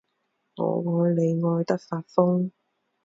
[0.55, 2.51] 我爱你爱的发疯